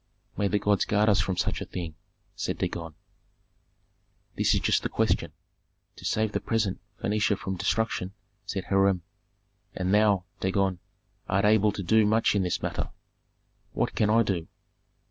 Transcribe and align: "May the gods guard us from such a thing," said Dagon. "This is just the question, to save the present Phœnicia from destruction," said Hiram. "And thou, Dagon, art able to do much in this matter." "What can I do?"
"May 0.35 0.47
the 0.47 0.57
gods 0.57 0.83
guard 0.85 1.09
us 1.09 1.21
from 1.21 1.37
such 1.37 1.61
a 1.61 1.65
thing," 1.65 1.93
said 2.35 2.57
Dagon. 2.57 2.95
"This 4.35 4.55
is 4.55 4.59
just 4.59 4.81
the 4.81 4.89
question, 4.89 5.31
to 5.95 6.05
save 6.05 6.31
the 6.31 6.39
present 6.39 6.81
Phœnicia 6.99 7.37
from 7.37 7.55
destruction," 7.55 8.13
said 8.43 8.63
Hiram. 8.63 9.03
"And 9.75 9.93
thou, 9.93 10.23
Dagon, 10.39 10.79
art 11.29 11.45
able 11.45 11.71
to 11.73 11.83
do 11.83 12.07
much 12.07 12.33
in 12.33 12.41
this 12.41 12.63
matter." 12.63 12.89
"What 13.73 13.93
can 13.93 14.09
I 14.09 14.23
do?" 14.23 14.47